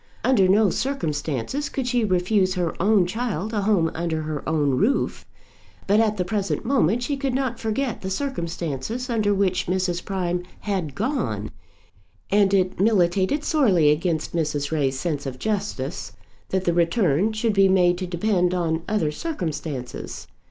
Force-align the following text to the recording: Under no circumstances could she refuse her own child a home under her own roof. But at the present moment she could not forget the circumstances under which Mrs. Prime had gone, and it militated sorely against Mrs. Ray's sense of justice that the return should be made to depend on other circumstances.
Under 0.23 0.47
no 0.47 0.71
circumstances 0.71 1.69
could 1.69 1.85
she 1.87 2.03
refuse 2.03 2.55
her 2.55 2.73
own 2.81 3.05
child 3.05 3.53
a 3.53 3.61
home 3.61 3.91
under 3.93 4.23
her 4.23 4.41
own 4.49 4.71
roof. 4.71 5.27
But 5.85 5.99
at 5.99 6.17
the 6.17 6.25
present 6.25 6.65
moment 6.65 7.03
she 7.03 7.15
could 7.15 7.35
not 7.35 7.59
forget 7.59 8.01
the 8.01 8.09
circumstances 8.09 9.11
under 9.11 9.31
which 9.31 9.67
Mrs. 9.67 10.03
Prime 10.03 10.41
had 10.61 10.95
gone, 10.95 11.51
and 12.31 12.51
it 12.51 12.79
militated 12.79 13.43
sorely 13.43 13.91
against 13.91 14.35
Mrs. 14.35 14.71
Ray's 14.71 14.99
sense 14.99 15.27
of 15.27 15.37
justice 15.37 16.13
that 16.49 16.65
the 16.65 16.73
return 16.73 17.31
should 17.31 17.53
be 17.53 17.69
made 17.69 17.99
to 17.99 18.07
depend 18.07 18.55
on 18.55 18.81
other 18.89 19.11
circumstances. 19.11 20.25